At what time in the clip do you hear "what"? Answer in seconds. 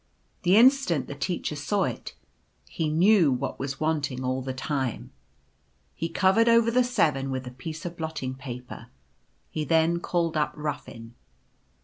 3.31-3.59